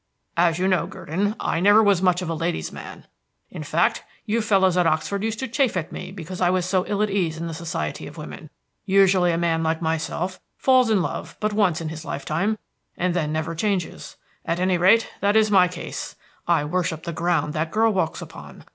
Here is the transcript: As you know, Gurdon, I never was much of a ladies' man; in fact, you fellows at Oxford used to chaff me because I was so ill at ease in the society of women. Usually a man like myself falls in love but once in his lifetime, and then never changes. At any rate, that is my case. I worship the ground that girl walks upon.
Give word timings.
As 0.35 0.57
you 0.57 0.67
know, 0.67 0.87
Gurdon, 0.87 1.35
I 1.39 1.59
never 1.59 1.83
was 1.83 2.01
much 2.01 2.23
of 2.23 2.29
a 2.31 2.33
ladies' 2.33 2.71
man; 2.71 3.05
in 3.51 3.61
fact, 3.61 4.03
you 4.25 4.41
fellows 4.41 4.75
at 4.75 4.87
Oxford 4.87 5.23
used 5.23 5.37
to 5.37 5.47
chaff 5.47 5.91
me 5.91 6.11
because 6.11 6.41
I 6.41 6.49
was 6.49 6.65
so 6.65 6.83
ill 6.87 7.03
at 7.03 7.11
ease 7.11 7.37
in 7.37 7.45
the 7.45 7.53
society 7.53 8.07
of 8.07 8.17
women. 8.17 8.49
Usually 8.83 9.31
a 9.31 9.37
man 9.37 9.61
like 9.61 9.79
myself 9.79 10.39
falls 10.57 10.89
in 10.89 11.03
love 11.03 11.37
but 11.39 11.53
once 11.53 11.81
in 11.81 11.89
his 11.89 12.03
lifetime, 12.03 12.57
and 12.97 13.13
then 13.13 13.31
never 13.31 13.53
changes. 13.53 14.15
At 14.43 14.59
any 14.59 14.79
rate, 14.79 15.07
that 15.19 15.35
is 15.35 15.51
my 15.51 15.67
case. 15.67 16.15
I 16.47 16.65
worship 16.65 17.03
the 17.03 17.13
ground 17.13 17.53
that 17.53 17.69
girl 17.69 17.93
walks 17.93 18.23
upon. 18.23 18.65